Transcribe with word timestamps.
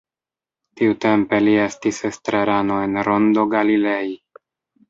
Tiutempe 0.79 1.41
li 1.43 1.53
estis 1.65 2.01
estrarano 2.11 2.81
en 2.87 3.01
Rondo 3.11 3.47
Galilei. 3.55 4.13